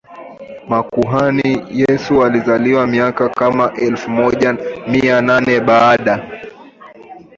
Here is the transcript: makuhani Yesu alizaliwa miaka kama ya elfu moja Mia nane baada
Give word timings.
makuhani 0.67 1.63
Yesu 1.71 2.23
alizaliwa 2.23 2.87
miaka 2.87 3.29
kama 3.29 3.63
ya 3.63 3.73
elfu 3.73 4.09
moja 4.09 4.53
Mia 4.87 5.21
nane 5.21 5.59
baada 5.59 6.41